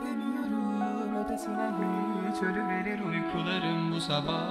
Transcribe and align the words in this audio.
Gidemiyorum 0.00 1.24
ötesine 1.24 1.70
hiç 2.30 2.42
ölü 2.42 2.68
verir 2.68 3.00
uykularım 3.00 3.92
bu 3.92 4.00
sabah. 4.00 4.50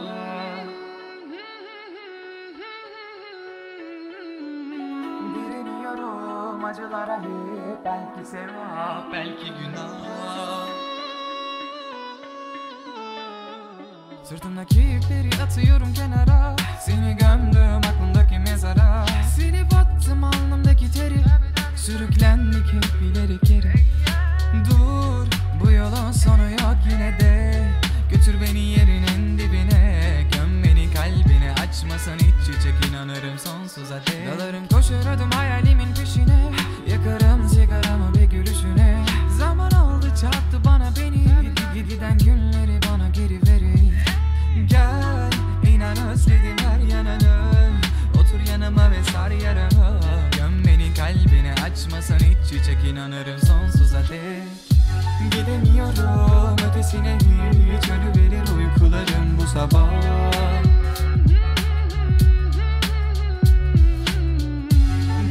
Direniyorum 5.35 6.65
acılara 6.65 7.17
hep 7.17 7.85
belki 7.85 8.29
sevap 8.29 9.13
belki 9.13 9.45
günah. 9.45 9.89
Sırtımdaki 14.23 14.79
yükleri 14.79 15.43
atıyorum 15.43 15.93
kenara 15.93 16.55
Seni 16.79 17.17
gömdüm 17.17 17.81
aklımdaki 17.89 18.39
mezara. 18.39 19.05
Seni 19.35 19.65
battım 19.65 19.92
yolun 25.83 26.11
sonu 26.11 26.51
yok 26.51 26.77
yine 26.91 27.19
de. 27.19 27.63
Götür 28.11 28.35
beni 28.41 28.59
yerinin 28.59 29.37
dibine 29.37 30.23
Göm 30.31 30.63
beni 30.63 30.93
kalbine. 30.93 31.51
Açmasan 31.51 32.15
hiç 32.15 32.45
çiçek 32.45 32.89
inanırım 32.89 33.39
sonsuza 33.39 33.95
dek. 33.95 34.27
Dalarım 34.27 34.67
koşar 34.67 35.13
adım 35.13 35.31
hayalimin 35.31 35.93
peşine. 35.99 36.51
Yakarım 36.87 37.49
sigaramı 37.49 38.13
bir 38.13 38.23
gülüşüne. 38.23 39.05
Zaman 39.37 39.71
aldı 39.71 40.07
çarptı 40.21 40.65
bana 40.65 40.89
beni. 40.99 41.23
Giden 41.89 42.17
günleri 42.17 42.79
bana 42.91 43.09
geri 43.09 43.39
verin 43.47 43.93
Gel 44.65 45.31
inan 45.73 45.97
özledim 46.09 46.57
her 46.57 46.79
yanını 46.79 47.71
Otur 48.13 48.51
yanıma 48.51 48.91
ve 48.91 49.03
sar 49.03 49.31
yaramı. 49.31 49.99
Göm 50.37 50.65
beni 50.65 50.93
kalbine 50.93 51.53
açmasan 51.65 52.19
hiç 52.19 52.49
çiçek 52.49 52.83
inanırım 52.85 53.39
sonsuza 53.39 53.99
dek 53.99 54.72
Gidemiyorum 55.31 56.55
ötesine 56.69 57.17
hiç 57.51 57.89
ölü 57.89 58.21
verir 58.21 58.47
uykularım 58.57 59.37
bu 59.37 59.47
sabah. 59.47 59.89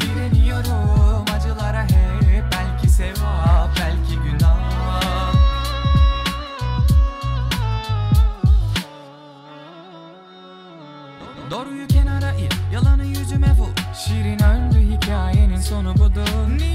Direniyorum 0.01 1.25
acılara 1.37 1.83
hep 1.83 2.45
belki 2.53 2.91
sevap 2.91 3.71
belki 3.81 4.17
günah. 4.17 4.73
Doğruyu 11.51 11.87
kenara 11.87 12.33
it, 12.33 12.57
yalanı 12.73 13.05
yüzüme 13.05 13.53
vur. 13.53 13.69
Şirin 13.95 14.43
öldü 14.43 14.97
hikayenin 14.97 15.61
sonu 15.61 15.95
budur 15.95 16.72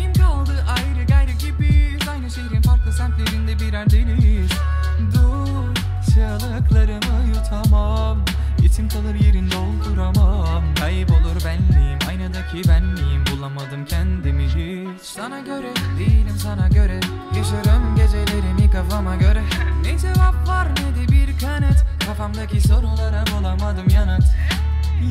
Hasretim 8.77 9.01
kalır 9.01 9.15
yerin 9.25 9.51
dolduramam. 9.51 10.63
Kaybolur 10.79 11.45
benliğim 11.45 11.99
aynadaki 12.09 12.69
benliğim. 12.69 13.23
Bulamadım 13.25 13.85
kendimi 13.85 14.43
hiç. 14.43 15.01
Sana 15.01 15.39
göre 15.39 15.73
değilim 15.99 16.35
sana 16.37 16.67
göre. 16.67 16.99
Yaşarım 17.35 17.95
gecelerimi 17.95 18.71
kafama 18.71 19.15
göre. 19.15 19.43
Ne 19.83 19.99
cevap 19.99 20.47
var 20.47 20.67
ne 20.69 20.95
de 20.95 21.11
bir 21.11 21.39
kanıt 21.39 21.85
Kafamdaki 22.05 22.61
sorulara 22.61 23.23
bulamadım 23.37 23.89
yanıt. 23.89 24.23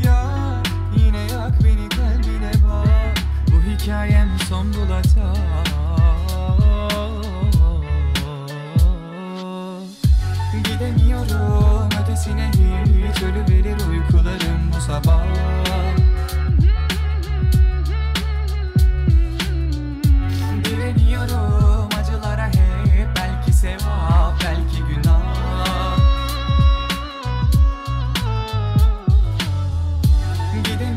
Ya 0.04 0.24
yine 0.96 1.18
yak 1.18 1.64
beni 1.64 1.88
kalbine 1.88 2.52
bak. 2.68 2.88
Bu 3.48 3.70
hikayem 3.70 4.28
son 4.48 4.74
bulacak 4.74 5.36
Gidemiyorum 10.64 11.88
ötesine 12.02 12.48
hiç. 12.48 12.95
Çölüverir 13.20 13.76
uykularım 13.90 14.72
bu 14.76 14.80
sabah. 14.80 15.24
Direniyorum 20.64 21.88
acılara 22.00 22.46
hep 22.46 23.08
Belki 23.16 23.52
sevap 23.52 24.34
belki 24.44 24.82
günah. 24.82 25.22
Gidemiyorum 30.64 30.95